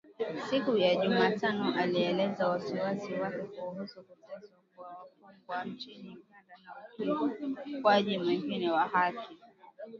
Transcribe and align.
siku 0.49 0.77
ya 0.77 0.95
Jumatano 0.95 1.75
alielezea 1.75 2.47
wasiwasi 2.47 3.13
wake 3.13 3.37
kuhusu 3.37 4.03
kuteswa 4.03 4.59
kwa 4.75 4.87
wafungwa 4.87 5.65
nchini 5.65 6.17
Uganda 6.17 7.21
na 7.37 7.53
ukiukwaji 7.53 8.17
mwingine 8.17 8.71
wa 8.71 8.87
haki 8.87 9.37